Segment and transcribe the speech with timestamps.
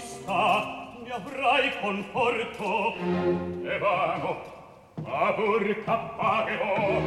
[0.00, 2.94] vista ne avrai conforto.
[3.62, 4.58] E vago
[5.02, 7.00] ma pur t'appagherò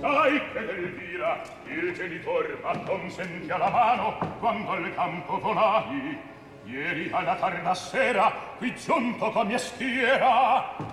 [0.00, 6.18] sai che Elvira il genitor ma consenti alla mano quando al campo volai.
[6.66, 10.92] Ieri alla tarda sera qui giunto con mia schiera.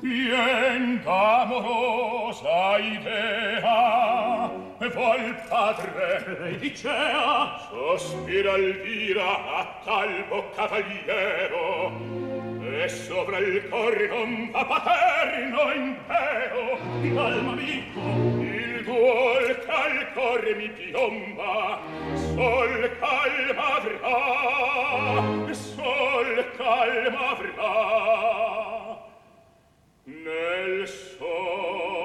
[0.00, 6.36] Pien d'amorosa idea e voi padre.
[6.40, 11.92] Lei dicea sospira l'ira a talbo cavaliero
[12.62, 16.78] e sopra il cor non fa paterno impero.
[17.14, 18.00] Calma amico.
[18.42, 21.78] Il duol cal cor mi piomba
[22.34, 27.74] sol calma avrà sol calma avrà
[30.04, 31.95] nel sol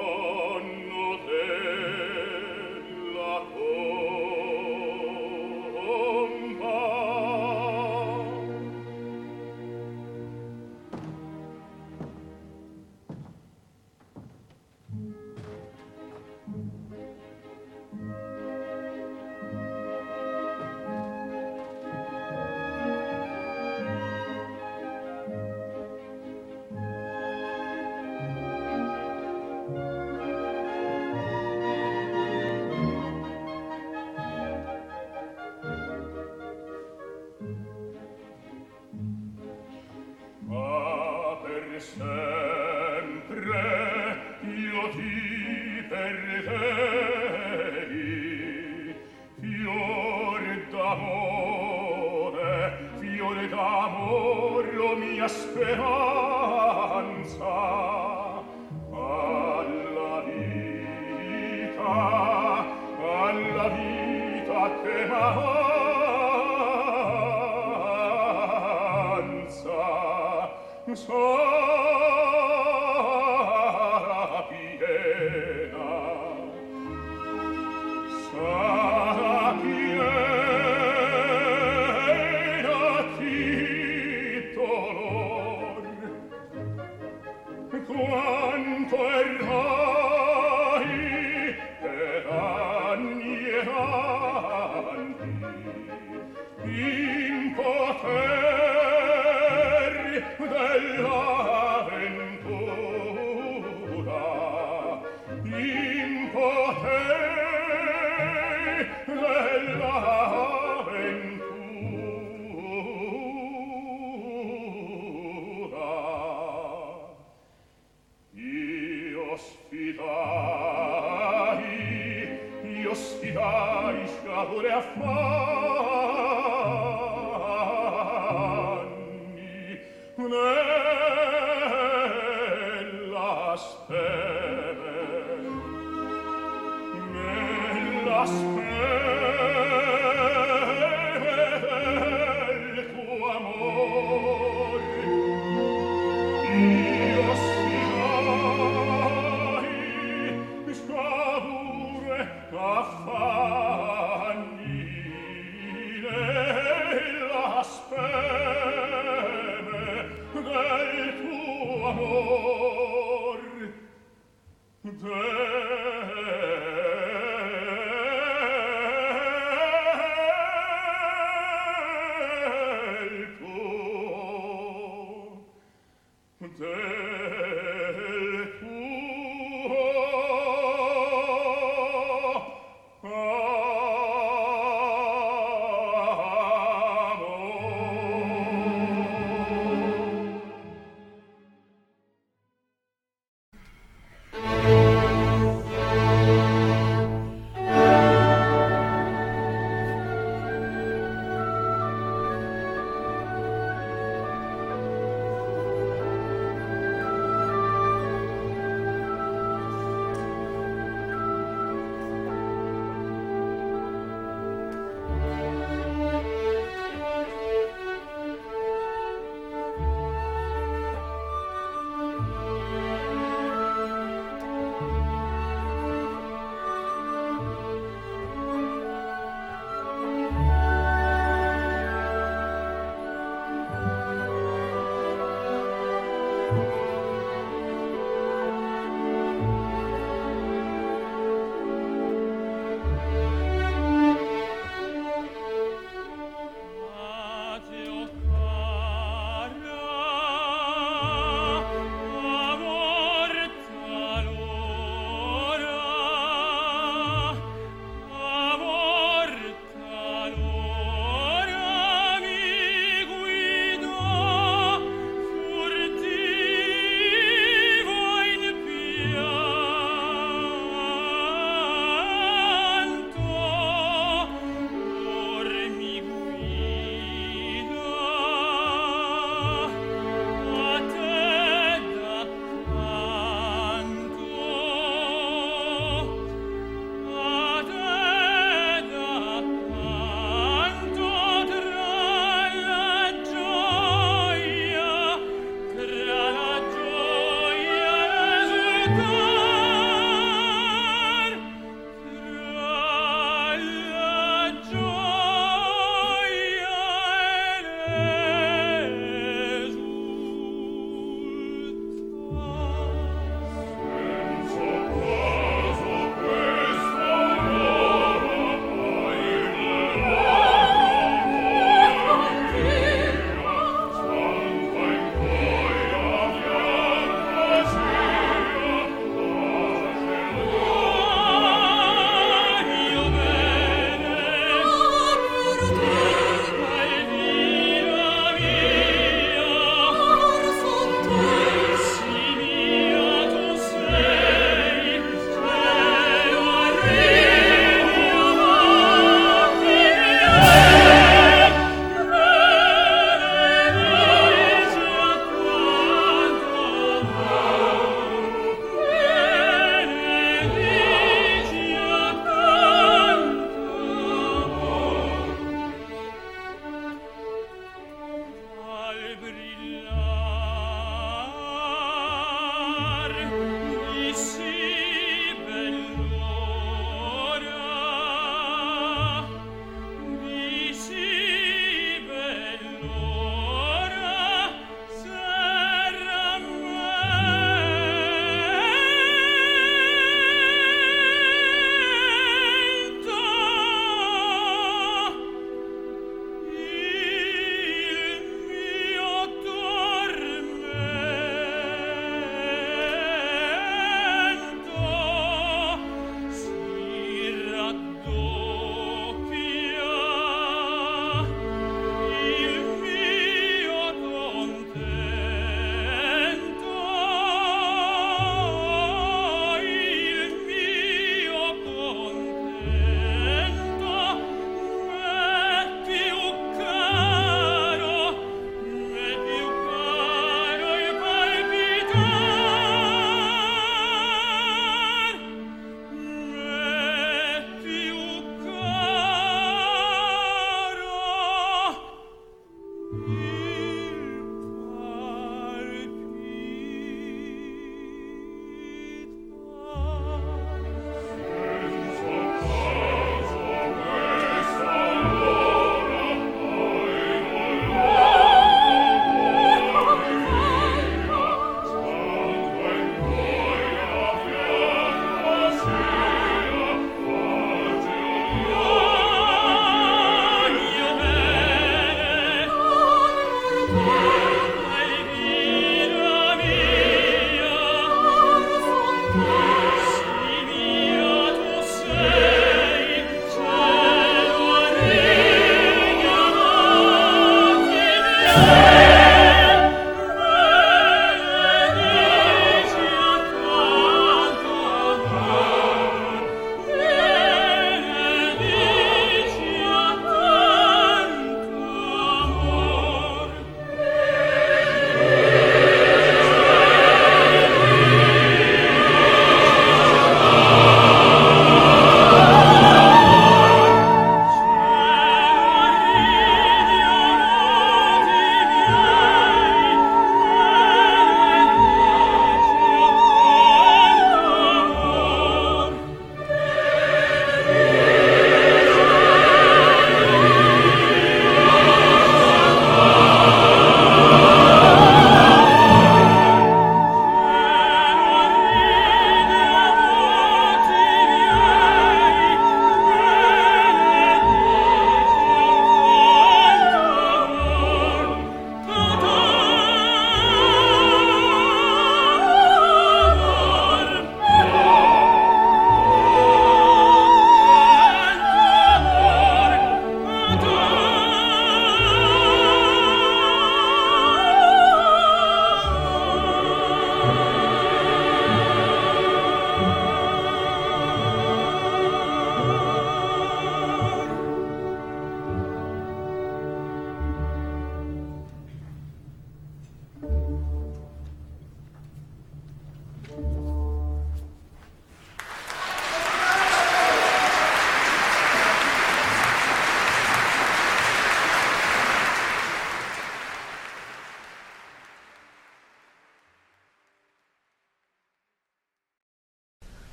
[70.94, 71.51] So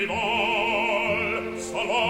[0.00, 2.09] mi vol salvar